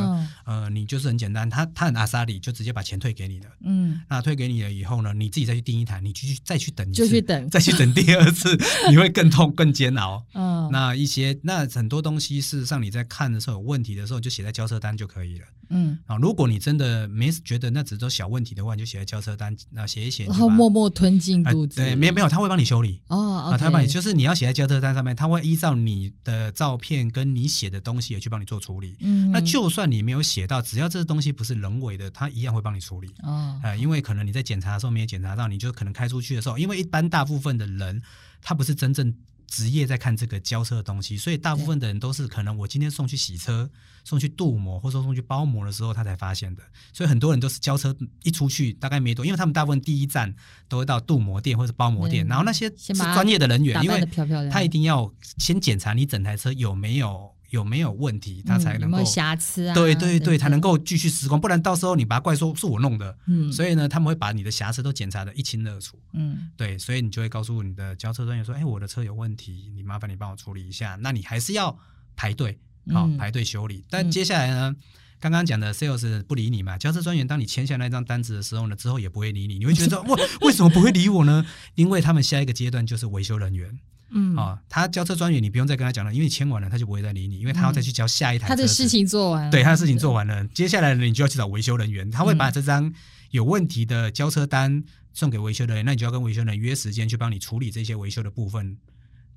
[0.48, 3.46] 嗯、呃，你就是很简单，他他很阿萨里，就直接把钱退给你了。
[3.64, 8.58] 嗯，那退给你了以后呢，你自己再去订一台，你继续再去等一次，就去等，再去等第二次，
[8.90, 10.26] 你会更痛更煎熬。
[10.34, 15.46] 嗯，那一些那很多东西，事实上你在看的时候有问题的时候，就写在交车单就可以了。
[15.70, 21.80] 嗯，啊，如果你真的没觉得那只是小问题的话，你就写在交车单，那写一写，然后默默吞进肚子。
[21.80, 23.00] 呃、对，没有没有，他会帮你修理。
[23.08, 25.91] 哦，啊，他帮你，就是你要写在交车单上面，他会依照你
[26.24, 28.96] 的照片跟你写的东西也去帮你做处理。
[29.00, 33.10] 嗯，那就算你没有写到，只要这个东西不是人为的，他一样会帮你处理。
[33.24, 38.02] 哦，呃，因为可能你在检查的时候没有检查到，你就可能开出去的时候，因为一般大部分的人
[38.42, 39.16] 他不是真正。
[39.52, 43.70] 职业在看这个交车的东西，所以大部分的人都是可能我今天送去洗车、
[44.06, 46.64] 送去镀膜，或者说送去包膜的时候，他才发现的。
[46.94, 50.34] 所以很多人都是交车一出去，大概没多，因为他们大部分第一站
[50.70, 54.08] 都会到镀膜店或者包膜店，然后那些是专业的人员，因为
[54.50, 57.36] 他一定要先检查你整台车有没有。
[57.52, 59.76] 有没有问题，他才能够、瑕疵啊？
[59.76, 63.18] 对对对，才能够继续施工，不然到时候你把它怪说是我弄的。
[63.28, 66.00] 嗯，所以呢，他们会把你的瑕疵都检查的一清二楚。
[66.14, 71.78] 嗯，对，所以你就会告诉你的交车专员说：“哎，我的车有问题，你麻烦你帮我处理一下。”那你还是要
[72.16, 72.58] 排队，
[72.94, 73.84] 好、嗯、排队修理。
[73.90, 74.74] 但接下来呢，
[75.20, 79.60] 刚刚讲的 sales 不理你嘛，交车专员当你签下那张单子的时候呢，之后也不会理你。
[79.60, 83.78] 你会觉得说：“为为什么不会理我呢？”因为他们下一个阶段就是维修人员。
[84.12, 84.36] 嗯。
[84.36, 88.48] 啊、哦，他交车专员，你不用再跟他讲了，因为你签完了，他就不会再理你，因为他要再去交下一台。
[88.48, 92.94] 他的事情做完了，对，他的事情做完了，接下来呢，你就要去找维修人员，他会把这张
[93.32, 98.78] 有问题的交车单送给维修人员，那你就要跟维修人员约时间去帮你处理这些维修的部分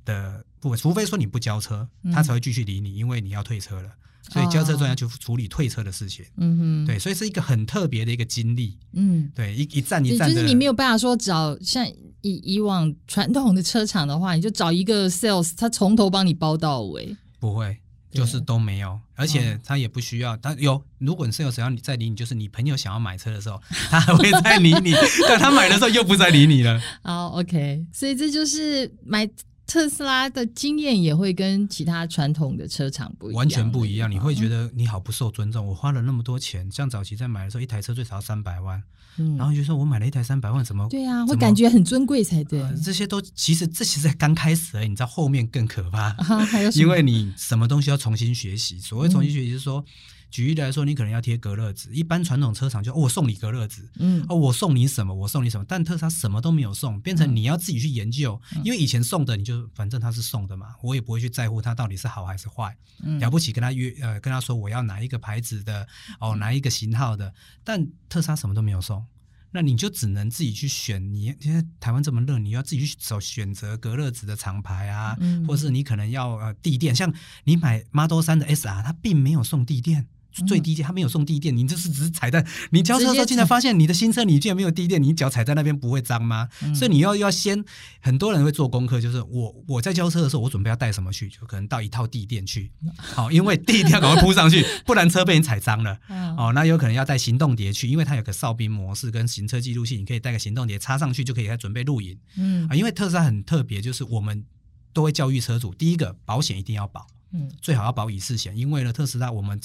[0.05, 3.91] 的部分，除非说你不交车，他才会继续理你，因为你要退车了。
[4.31, 11.87] 所以交车专员就处理退车的事情，嗯哼，对，所以是一个很特别的一个经历，嗯，对，一一站一站的，就是你没有办法说找像
[12.25, 17.77] 以以往传统的车厂的话，你就找一个 sales，他从头帮你包到尾，不会，
[18.11, 23.61] 就是都没有，而且他也不需要，他有，如果你 sales 要你再理你，就是你朋友想要买车的时候，
[23.91, 24.95] 他还会再理你，
[25.29, 26.81] 但他买的时候又不再理你了。
[27.03, 29.29] 好，OK，所以这就是买。
[29.75, 34.09] 特斯拉的经验也会跟其他传统的车厂不一样，完全不一样。
[34.09, 35.67] 你会觉得你好不受尊重。
[35.67, 38.81] 我花了那么多钱，像早期在买的时候，一台车最少三百万，
[39.17, 41.27] 嗯，然后就说我买了一台三百万，怎么对啊？
[41.27, 42.61] 会感觉很尊贵才对。
[42.63, 48.79] 呃，这些都其实这其实才刚开始而已，你知道后面更可怕， 啊，因为你什么东西要重新学习。
[48.79, 49.81] 所谓重新学习，就是说。
[49.81, 49.93] 嗯
[50.35, 51.94] 举例来说，你可能要贴隔热纸。
[51.94, 55.14] 一般传统车厂就哦，我送你隔热纸，嗯，哦，我送你什么？
[55.14, 55.64] 我送你什么？
[55.68, 58.40] 但特斯拉什么都没有送，变成你要自己去研究。
[58.57, 62.77] 嗯、因为以前送的，你就反正他是送的嘛，我也不会去在乎它到底是好还是坏。
[63.05, 65.87] 嗯、了不起跟他约呃，跟他说我要哪一个牌子的
[66.18, 67.33] 哦，哪一个型号的。
[67.62, 69.07] 但特斯拉什么都没有送，
[69.53, 71.12] 那你就只能自己去选。
[71.12, 76.92] 你现在台湾这么热，你要自己去找选择隔热纸的厂牌啊，嗯、或是你可能要呃地垫。
[76.92, 80.09] 像你买 Model 三的 SR，它并没有送地垫。
[80.42, 86.49] 最低阶，他没有送地垫，你这是只是踩在你交车的时候，竟然发现你的新车你竟然没有地垫，你脚踩在那边不会脏吗？
[86.62, 87.64] 嗯、所以你要要先，
[88.01, 95.99] 很多人会做功课，就是我我在交车的时候，我准备要带什么去，就可能到一套地垫去，好，因为地垫要赶快铺上去， 不然车被你踩脏了。
[96.37, 102.18] 哦，那有可能要带行动碟去，因为它有个哨兵模式跟行车记录器，你可以带个行动碟插上去，就可以来准备录影。
[102.37, 104.44] 嗯啊，因为特斯拉很特别，就是我们
[104.92, 109.61] 都会教育车主，第一个保险一定要保，嗯，最好要保乙式险，因为呢，特斯拉我们。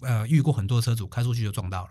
[0.00, 1.90] 呃，遇过很多车主开出去就撞到了，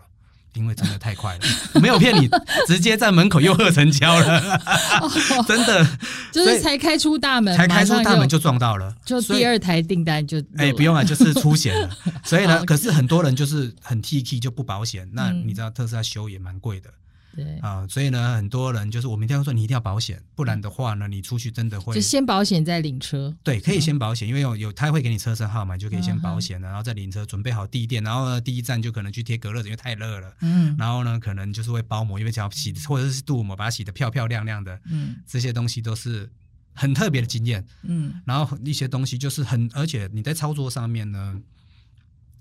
[0.54, 1.44] 因为真的太快了，
[1.80, 2.28] 没有骗你，
[2.66, 4.60] 直接在门口又喝成交了，
[5.46, 5.98] 真的，
[6.32, 11.90] 就是才开出大门，才开出大门就撞到了，就第二台订单就哎、欸、不用了，就是出险了，
[12.24, 16.90] 所以呢，可是很多人就是很 T K 就不保险，那你知道特斯拉修也蛮贵的。
[17.34, 23.34] 对啊，所以呢，很多人就是我们一定要说，你一定要保险，不然的话呢，你出去真的会就先保险再领车。
[23.42, 30.34] 对，可以先保险，因为有有他会给你车身号码，就可以先保险了，然后再领车，准备好地垫，然后呢，第一站就可能去贴隔热纸，因为太热了。
[30.40, 34.80] 嗯，然后呢，可能就是会包膜，因为只要洗或者是镀膜，把它洗得漂漂亮亮的。
[34.86, 36.28] 嗯，这些东西都是
[36.72, 37.64] 很特别的经验。
[37.82, 41.40] 嗯，然后一些东西就是很，而且你在操作上面呢。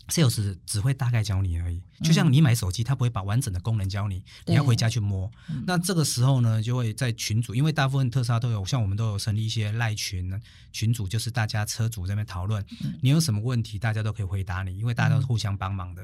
[0.10, 5.30] Sales 只会大概教你而已，就像你买手机，他不会把完整的功能教你，你要回家去摸。
[5.66, 10.40] 那这个时候呢，就会在群组，因为大部分特斯拉都有，像我们都有成立一些赖群呢，
[10.72, 12.64] 群组就是大家车主在那边讨论，
[13.02, 16.02] 你有什么问题，大家都可以回答你，因为大家都是互相帮忙的。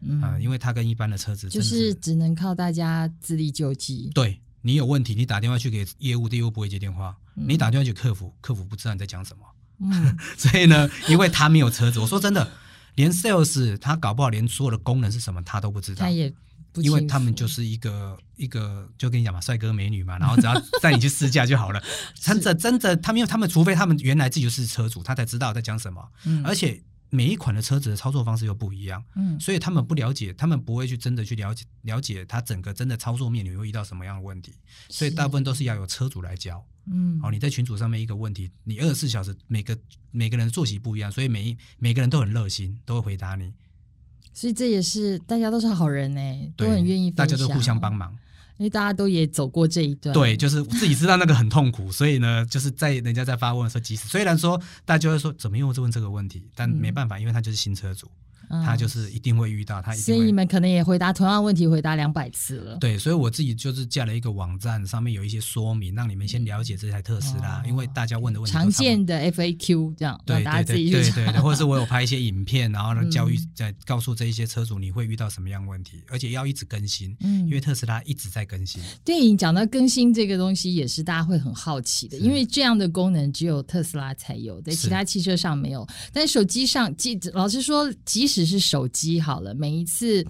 [0.00, 4.10] 嗯，因为他跟一般的车子就是只能靠大家自力救济。
[4.14, 9.42] 对，你有问题，你打电话去给业务，业务不会接电话；你打电话去客服，客服不知道你在讲什么。
[9.80, 12.48] 嗯， 所以呢，因为他没有车子，我说真的。
[12.98, 16.28] 连 sales 他搞不好连所有的功能是什么他都不知道，他也
[16.72, 21.80] 不因为他们就是一个一个就跟你讲嘛，帅哥美女嘛， 然后只要带你去试驾就好了。
[22.14, 26.08] 真的真的，他们因为他们除非他们原来自己就是车主，他才知道在讲什么。
[26.24, 34.52] 嗯，而且每一款的车子的操作方式又不一样，嗯，所以他们不了解，他们不会去真的去了解了解它整个真的操作面你会遇到什么样的问题，
[34.88, 39.76] 所以大部分都是要有车主来教，嗯，哦，你在群组上面一个问题，你二十四小时每个
[40.10, 43.52] 每个人的作息不一样，所以每一每个人都很热心，都会回答你，
[44.32, 46.20] 所以这也是大家都是好人呢，
[46.56, 48.16] 都很愿意，大家都互相帮忙。
[48.58, 58.10] 因为大家都也走过这一段，对，就是自己知道那个很痛苦，所以呢，就是在人家在发问的时候，即使虽然说大家会说怎么又问这个问题，但没办法，因为他就是新车主。
[58.48, 62.76] 他就是一定会遇到他，所以你们可能也回答同样问题，回答两百次了。
[62.78, 78.80] 对，所以我自己就是架了一个网站，上面有一些说明，让你们先了解这台特斯拉，因为大家问的问题常见的 FAQ 这样，对对对对对，或者是我有拍一些影片，然后呢教育在告诉这一些车主你会遇到什么样问题，而且要一直更新，因为特斯拉一直在更新。
[79.04, 85.86] 电影讲到更新这个东西，也是大家会很好奇的，因为这样的功能只有特斯拉才有，在其他汽车上没有。
[86.12, 89.20] 但手机上，即老实说，即使是手机。
[89.20, 90.26] 好了，每一次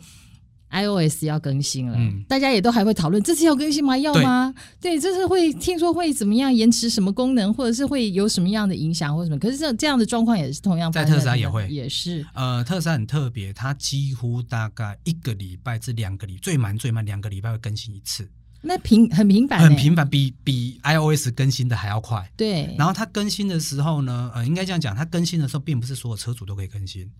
[0.70, 3.96] iOS 要更新了，嗯、大家也都还会讨论这次要更新吗？
[3.96, 4.54] 要吗？
[4.80, 9.38] 对，对，这次会听说会怎么样延迟什么功能，或者是会有什么样的影响或什么？
[9.38, 18.28] 可是这这样的状况也是同样在，在特斯拉也会也是呃，特斯拉很特别，它几乎大概一个礼拜至两个礼最慢最慢两个礼拜会更新一次，
[18.60, 22.30] 那频很频繁，很频繁，比比 iOS 更新的还要快。
[22.36, 27.10] 对，然后它更新的时候呢，呃，应该这样讲，它更新的时候并不是所有车主都可以更新。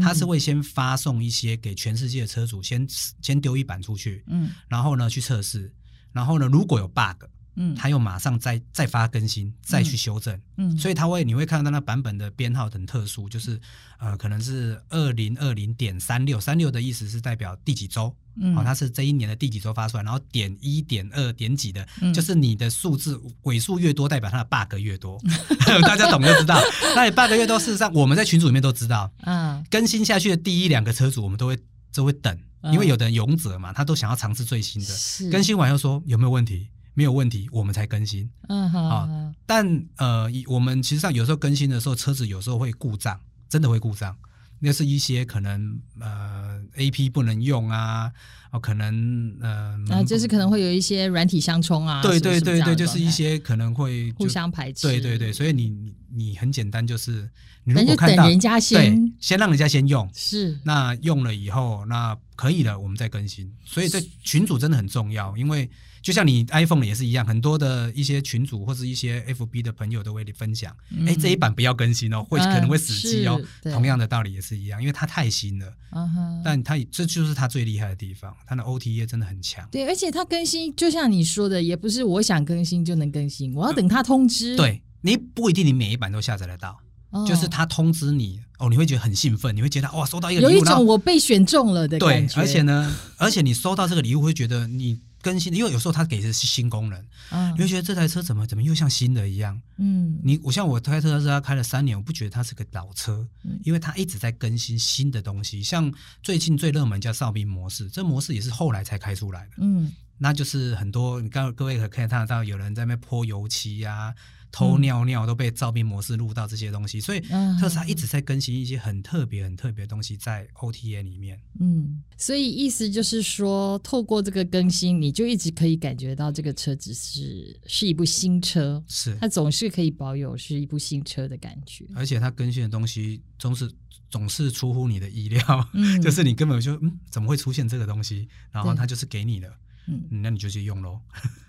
[0.00, 2.86] 他是会先发送一些给全世界的车主，先
[3.20, 5.72] 先丢一版出去，嗯，然后呢去测试，
[6.12, 7.24] 然后呢如果有 bug，
[7.56, 13.60] 嗯，他又马上再再发更新，再去修正，嗯，所以他会你会看到那版本的编号很特殊，就是
[13.98, 18.14] 呃可能是二零二零点三六，三六的意思是代表第几周。
[18.40, 25.18] 嗯，好，它是这一年的第几周发出来，然后点一点二点几的，嗯、就是你的数字尾数越多，代表它的 bug 越多
[25.82, 26.60] 大家懂就知道。
[26.94, 31.58] 那你 bug 越多，事实上我们在群组里面都知道，嗯，更新下去的第一两个车主，我们都会
[31.94, 32.38] 都会等，
[32.72, 35.30] 因为有的人勇者嘛，他都想要尝试最新的，是。
[35.30, 39.08] 更新完又说有没有问题，没有问题，我们才更新，嗯好，好，
[39.46, 43.18] 但呃，我们其实上有时候更新的时候，车子有时候会故障，
[43.48, 44.16] 真的会故障。
[44.58, 48.10] 那是一些可能呃，A P 不能用啊，
[48.50, 57.28] 哦，可能呃，啊，就是可能会有一些软体相冲啊，对对对对，就是一些可能会互相排斥，对对对，所以你你你很简单，就是
[57.64, 58.98] 你如果看到人家先。
[58.98, 65.70] 对，先让人家先用，是，那用了以后，那可以了，我们再更新，所以这群组真的很重要，因为。
[66.06, 70.72] 就像你 iPhone 也是一样，很多的一些群主或者一些 FB 的朋友都会分享，
[71.04, 73.42] 哎、这一版不要更新哦，会可能会死机哦。
[73.64, 79.68] 嗯、同样的道理也是一样，因为它太新了，嗯、哼但它这就是它最厉害的地方，它的 OTA 真的很强。
[79.72, 84.54] 对，而且它更新，就像你说的，也不是我想更新就能更新，我要等它通知。
[84.54, 86.78] 嗯、对，你不一定你每一版都下载得到，
[87.10, 92.36] 哦、就是它通知你哦，你会觉得很兴奋，你会觉得哇，收到一个礼物，有一种我被选中了的感觉。
[92.36, 95.00] 对，而且呢，而且你收到这个礼物会觉得你。
[95.26, 99.60] 更新，因为有时候它给的是新功能，嗯、你会觉得这台车怎么怎么又像新的一样。
[99.76, 105.60] 嗯，你我像我开特斯拉开了三年，我不觉得它是个老车，嗯、因为它一直在更新新的东西。
[105.64, 109.54] 像最近最热门叫哨兵模式，这模式也是后来才开出来的。
[109.58, 114.14] 嗯，那就是很多你刚各位可可以看得到有人在那泼油漆呀、啊。
[114.56, 117.20] 偷尿尿都被照片模式录到这些东西，所以
[117.60, 121.38] 特斯拉一直在更新一些很特别、很特别的东西在 OTA 里面。
[121.60, 131.84] 嗯，所以意思就是说，透过这个更新，你就一直可以感觉到这个车子是是一部新车，是它总是可以保有是一部新车的感觉。
[131.94, 133.70] 而且它更新的东西总是
[134.08, 139.52] 总是出乎你的意料，嗯、 就是你根本就嗯怎么会出现这个东西，然后它就是给你的，
[139.86, 140.98] 嗯，那你就去用喽。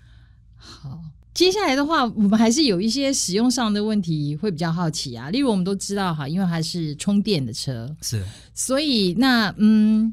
[0.54, 1.02] 好。
[1.34, 5.30] 接下来的话，我们还是有一些使用上的问题会比较好奇啊。
[5.30, 10.12] 例如，我们都知道哈，因为它是充电的车，是，所以那嗯，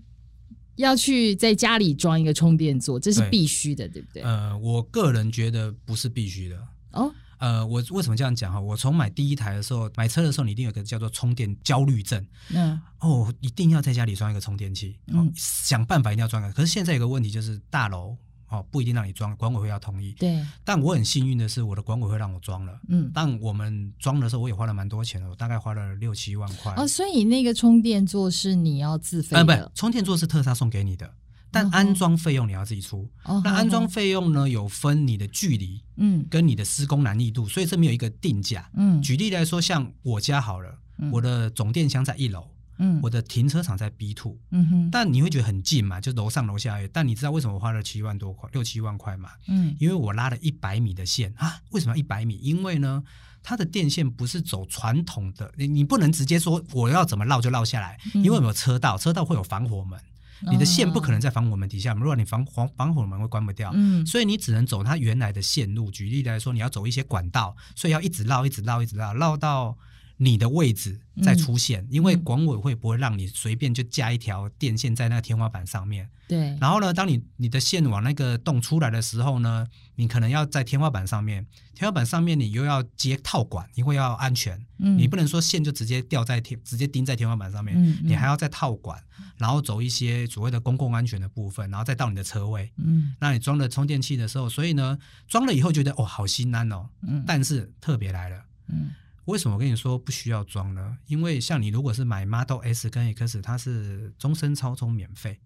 [0.75, 4.23] 要去在家里装一个充电座，这是必须的，对，对不对？
[4.23, 6.57] 呃，我个人觉得不是必须的
[6.91, 7.11] 哦。
[7.39, 8.59] 呃，我为什么这样讲哈？
[8.59, 12.23] 我从买第一台的时候，买车的时候，你一定有个叫做充电焦虑症。
[12.53, 16.51] 嗯，哦，一定要在家里装一个充电器，嗯，想办法一定要装个。
[16.53, 18.15] 可是现在有个问题就是大楼。
[18.49, 20.13] 哦，不一定让你装，管委会要同意。
[20.13, 22.79] 对，但我很幸运的是，我的管委会让我装了。
[22.89, 26.73] 嗯，但我们装的时候，我也花了蛮多钱的，我大概花了六七万块。
[26.75, 29.37] 哦，所以那个充电座是你要自费的？
[29.37, 31.11] 呃，不，充电座是特斯拉送给你的，
[31.51, 33.09] 但安装费用你要自己出。
[33.23, 38.69] 哦，那安装费用呢，有分你的距离，嗯，跟你的施工难易度，所以这没有一个定价。
[38.75, 40.77] 嗯，举例来说，像我家好了，
[41.11, 42.45] 我的总电箱在一楼。
[42.77, 46.89] 嗯，我的停车场在 B two，嗯哼，但你会觉得很近嘛，就楼上楼下而已。
[46.91, 49.29] 但你知道为什么我花了七万多块，六七万块嘛？
[49.47, 51.59] 嗯，因为我拉了一百米的线啊。
[51.71, 52.37] 为什么要一百米？
[52.41, 53.03] 因为呢，
[53.41, 59.99] 它的电线不是走传统的，你你不能直接说我要怎么绕就绕下来，因为有没有车道，车道会有防火门。
[60.51, 65.89] 你的线不可能在防火门底下，如果你防防防火门会关不掉，嗯，所以你只能走它原来的线路。
[65.89, 69.77] 举例来说，你要走一些管道，所以要一直绕，一直绕，一直绕，绕到
[70.17, 71.81] 你的位置再出现。
[71.83, 76.09] 嗯、因为管委会不会让你随便就架一条电线在那个天花板上面。
[76.27, 76.57] 对。
[76.59, 84.63] 然后呢，当你你的线往那个洞出来的时候呢，你可能要在天花板上面，天花板上面你又要接套管，因为要安全。
[84.79, 84.97] 嗯。
[84.97, 87.75] 你不能说线就直接吊在天，直接钉在天花板上面。
[87.77, 87.99] 嗯。
[88.03, 89.01] 你还要再套管。
[89.37, 92.71] 然后走一些所谓的公共安全的部分，然后再到你的车位。
[92.77, 96.87] 嗯，那你装了充电器的时候，所以呢，装了以后觉得哦，好心安哦。
[97.05, 98.41] 嗯，但是特别来了。
[98.69, 98.91] 嗯，
[99.25, 100.97] 为什么我跟你说不需要装呢？
[101.07, 105.39] 因为像你如果是买 Model S 跟 X，它是终身超充免费。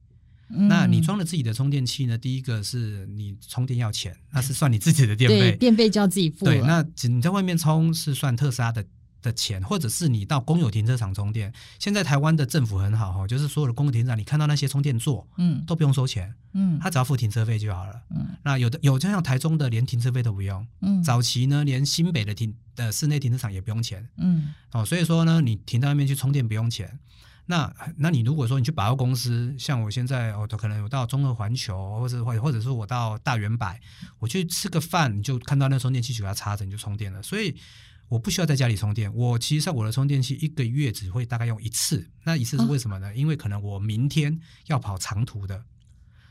[0.49, 2.17] 嗯，那你装了自己的充电器呢？
[2.17, 6.45] 第一个是你充电要钱，那是算你自己的电费，电费就要自己付。
[6.45, 8.85] 对，那你在外面充是算特斯拉的。
[9.21, 11.51] 的钱，或者是你到公有停车场充电。
[11.77, 18.28] 现在台湾的政府很好哈，就是所有的公有停车场，你看到那些充电座，嗯，都不用收钱，嗯，他只要付停车费就好了，嗯。
[18.43, 21.03] 那有的有就像台中的，连停车费都不用，嗯。
[21.03, 24.53] 早期呢，连新北的停的室内停车场也不用钱，嗯。
[24.71, 26.99] 哦，所以说呢，你停到外面去充电不用钱。
[27.45, 33.79] 那那你如果说你去百货公司，像我现在哦，可能有到中和环球，或者或或者是我到大圆百，
[34.19, 37.55] 我去吃个饭，你就看到那充电器给它插着，你就充电了，所以。
[38.09, 42.09] 我不需要在家里充电，我其实在我的充电器一个月只会大概用一次。
[42.23, 43.07] 那一次是为什么呢？
[43.07, 45.63] 哦、因为可能我明天要跑长途的，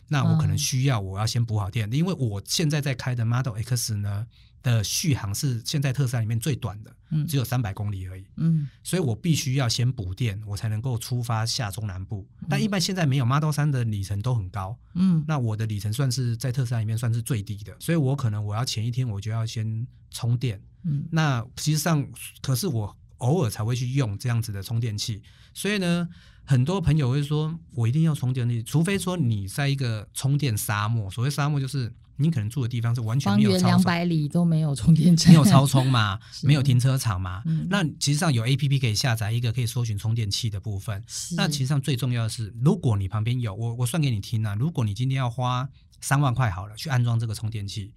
[0.08, 1.88] 那我可能需要我要先补好电。
[1.88, 4.26] 哦、因为我现在在开的 Model X 呢
[4.62, 12.26] 的续航是现在特斯拉里面最短的，嗯，只有三百公里而已，嗯，所以我必须要先补电，我才能够出发下中南部。
[12.40, 20.60] 嗯、但一般现在没有 Model 三的里程都很高，嗯，那我的里程算是在特斯拉里面算是最低的，所以我可能我要前一天我就要先充电。
[20.84, 22.06] 嗯，那实际上，
[22.40, 25.22] 可是我偶尔才会去用这样子的充电器，
[25.54, 26.08] 所以呢，
[26.44, 31.10] 很多朋友会说，我一定要充电器，除非说你在一个充电沙漠。
[31.10, 37.42] 所谓沙漠，就是你可能住的地方是完全没有超充，两百里都没有充电站，没有超充嘛， 没有停车场嘛。
[37.46, 41.04] 嗯、那其实上有 APP 可以下载一个可以搜寻充电器的部分。
[41.36, 45.68] 那其实上最重要的是，如果你旁边有我，我算给你听啊，如果你今天要花
[46.00, 47.94] 三万块好了去安装这个充电器。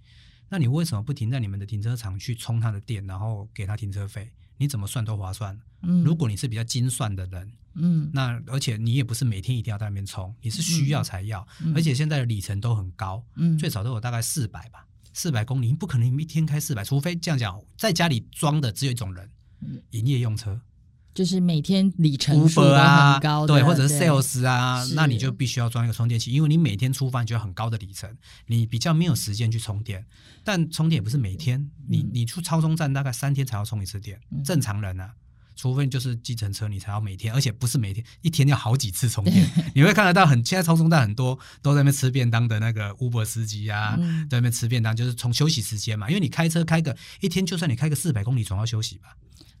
[0.48, 4.30] 那你为什么不停在你们的停车场去充它的电，然后给他停车费？
[4.62, 5.58] 你怎么算都划算。
[5.82, 11.44] 嗯，如果你是比较精算的人，嗯，那而且你也不是每天一定要在那边充，你是需要才要。
[11.64, 19.28] 嗯，而且现在的里程都很高，嗯，最少都有大概四百吧，四百公里，你不可能一天开四百，除非这样讲，在家里装的只有一种人，
[19.90, 20.60] 营业用车。
[21.14, 30.04] 就是每天里程数都很高的，对，或者是 sales 啊，那你就必须要装一个充电器，因为你每天出发你就要很高的里程，你比较没有时间去充电。
[30.42, 35.12] 但充电也不是每天，你你出超充站大概三天才要充一次电，正常人啊，
[35.54, 39.48] 除非就是计程车你才要每天，而且不是每天，一天要好几次充电。
[39.74, 43.96] 你会看得到很现在超充站很多都在那边吃便当的那个 Uber 司机啊，
[44.30, 49.14] 在那边吃便当，就是从休息时间嘛，因为你开车开个一天，就算你开个四百公里，总要休息吧。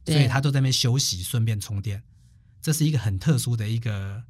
[0.04, 2.02] 所以他都在那边休息，顺便充电，
[2.60, 4.20] 这是一个很特殊的一个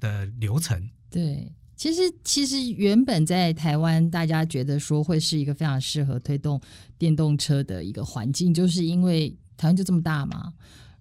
[0.00, 0.88] 的流程。
[1.10, 6.58] 对，其实其实原本在台湾，大家觉得说会是一个非常适合推动
[6.96, 10.52] 电动车的一个环境，就是因为台湾就这么大嘛。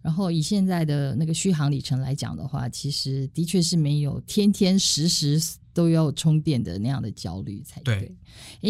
[0.02, 5.42] 然后以现在的那个续航里程来讲的话，其实的确是没有天天时时
[5.74, 8.00] 都要充电的那样的焦虑才对。
[8.00, 8.16] 对。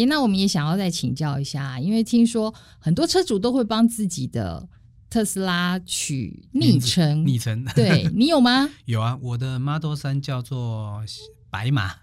[0.02, 4.68] 诶，那我们也想要再请教一下，因为听说很多车主都会帮自己的。
[5.10, 8.68] 特斯拉取昵称，昵称，对你有吗？
[8.84, 11.02] 有啊，我的 Model 三叫做
[11.50, 11.94] 白马，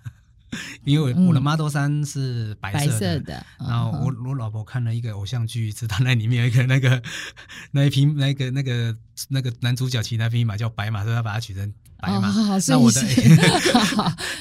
[0.83, 2.85] 因为我的 Model 三是白色的。
[2.85, 7.01] 嗯、白色的，然后我我老婆看了一个偶像剧，知道那里面有一个那个
[7.71, 8.95] 那一匹那个那个
[9.29, 12.29] 那个男主角骑那匹马叫白马，所以他把它取成白马。
[12.29, 13.01] 哦、 那我的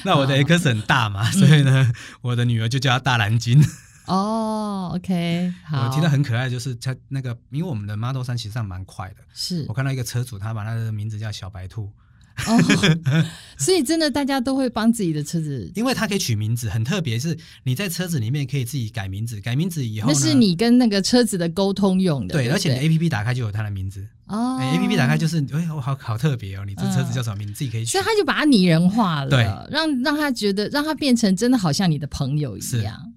[0.03, 1.91] 那我的 X 很大嘛，所以呢，
[2.21, 3.63] 我的女儿就叫她大蓝鲸。
[4.07, 9.65] 哦、oh，OK，好，我听得很可爱，就是他那个，因为我们的 Model 三其实上蛮快的，是。
[9.67, 11.91] 我看到一个车主，他把他的名字叫小白兔，
[12.45, 13.25] 哦，oh,
[13.57, 22.53] 所以真的大家都会帮自己的车子， 因为它可以取名字，很特别，是你在车子里面可以自己改名字，改名字以后那是你跟那个车子的沟通用的，对，对对？
[22.53, 33.13] 而且你 APP 打开就有他的名字，哦、oh，APP 打开就是，哎，我好好特别哦，你这车子叫什么名字，嗯、自己可以取，所以他就把它拟人化了，对，让让他觉得，让他变成真的好像你的朋友一样。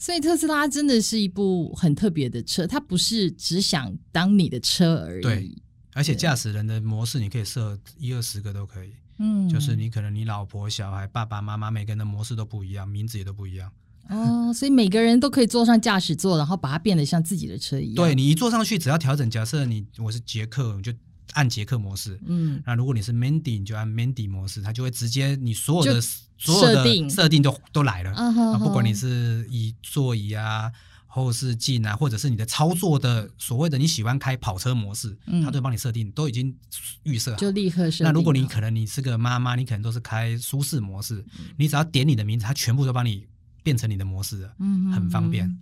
[0.00, 5.22] 是所以特斯拉真的是一部很特别的车，它不是只想当你的车而已。
[5.22, 5.54] 对，
[5.92, 8.92] 而且驾驶人的模式你可以设一二十个都可以。
[9.18, 13.70] 嗯，就是你可能你老婆、小孩、爸爸妈妈每个人的模式都不一样，名字也都不一样。
[14.08, 17.94] 哦，所以每个人都可以坐上驾驶座，然后把它变得像自己的车一样。
[17.94, 20.92] 对，你一坐上去，只要调整，假设你我是杰克，你就
[21.32, 22.18] 按捷克模式。
[22.26, 26.00] 嗯，那如果你是 Mandy，你就按 Mandy 模式，它就会直接你所有的
[26.38, 28.12] 所有的设定都都来了。
[28.12, 30.72] 啊，不管你是以座椅啊。
[31.12, 36.56] 后视镜啊，或者是你的操作的所谓的你喜欢开跑车模式，嗯、它都帮你设定，都已经
[37.02, 38.06] 预设好，就立刻设定。
[38.06, 43.26] 那如果你可能你是个妈妈，你可能都是开舒适模式，嗯、你只要点你的名字，它全部都帮你
[43.64, 45.58] 变成你的模式了，嗯哼，很方便。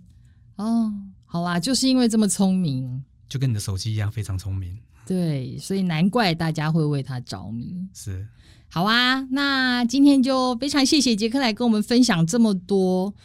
[0.57, 0.93] 哦，
[1.25, 4.77] 好啦，就是因为这么聪明，就跟你的手机一样非常聪明。
[5.09, 7.75] 对，所以难怪大家会为他着迷。
[7.95, 8.27] 是，
[8.69, 13.15] 好啊，那今天就非常谢谢杰克来跟我们分享这么多。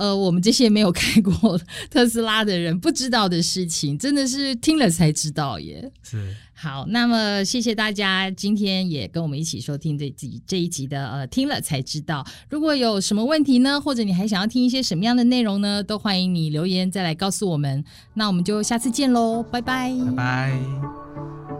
[0.00, 5.92] 呃，我们这些没有开过特斯拉的人不知道的事情，真的是听了才知道耶。
[6.02, 12.26] 是，好，那么谢谢大家今天也跟我们一起收听这集这一集的呃听了才知道。
[12.48, 17.84] 如果有什么问题呢，或者你还想要听一些什么样的内容呢，都欢迎你留言再来告诉我们。
[18.14, 21.59] 那我们就下次见喽，拜拜，拜拜。